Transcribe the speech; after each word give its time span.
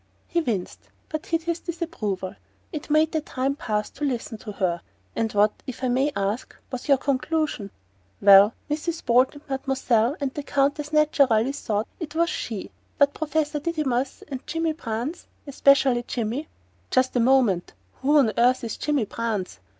He 0.27 0.41
winced, 0.41 0.87
but 1.09 1.27
hid 1.27 1.43
his 1.43 1.59
disapproval. 1.59 2.33
It 2.71 2.89
made 2.89 3.11
the 3.11 3.21
time 3.21 3.55
pass 3.55 3.91
to 3.91 4.03
listen 4.03 4.39
to 4.39 4.53
her. 4.53 4.81
"And 5.15 5.31
what, 5.33 5.51
if 5.67 5.83
one 5.83 5.93
may 5.93 6.11
ask, 6.15 6.55
was 6.71 6.87
your 6.87 6.97
conclusion?" 6.97 7.69
"Well, 8.19 8.55
Mrs. 8.67 9.05
Bolt 9.05 9.35
and 9.35 9.43
Mademoiselle 9.47 10.15
and 10.19 10.33
the 10.33 10.41
Countess 10.41 10.91
naturally 10.91 11.51
thought 11.51 11.85
it 11.99 12.15
was 12.15 12.31
SHE; 12.31 12.71
but 12.97 13.13
Professor 13.13 13.59
Didymus 13.59 14.23
and 14.27 14.47
Jimmy 14.47 14.73
Brance 14.73 15.27
especially 15.45 16.01
Jimmy" 16.07 16.47
"Just 16.89 17.15
a 17.15 17.19
moment: 17.19 17.73
who 18.01 18.17
on 18.17 18.31
earth 18.39 18.63
is 18.63 18.77
Jimmy 18.77 19.05
Brance?" 19.05 19.59